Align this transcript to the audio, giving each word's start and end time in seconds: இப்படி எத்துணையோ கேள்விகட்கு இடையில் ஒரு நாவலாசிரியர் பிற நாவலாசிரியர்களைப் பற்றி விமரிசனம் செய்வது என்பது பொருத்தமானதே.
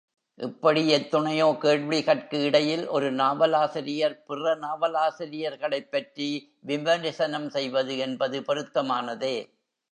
இப்படி 0.39 0.93
எத்துணையோ 0.93 1.47
கேள்விகட்கு 1.57 2.43
இடையில் 2.43 2.87
ஒரு 2.87 3.11
நாவலாசிரியர் 3.11 4.23
பிற 4.23 4.55
நாவலாசிரியர்களைப் 4.55 5.91
பற்றி 5.91 6.29
விமரிசனம் 6.59 7.49
செய்வது 7.49 7.97
என்பது 7.97 8.41
பொருத்தமானதே. 8.41 9.35